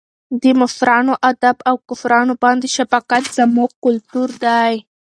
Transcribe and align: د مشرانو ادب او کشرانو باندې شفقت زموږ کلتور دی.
د 0.41 0.43
مشرانو 0.59 1.13
ادب 1.31 1.57
او 1.69 1.75
کشرانو 1.87 2.33
باندې 2.43 2.67
شفقت 2.77 3.23
زموږ 3.37 3.69
کلتور 3.85 4.29
دی. 4.45 4.73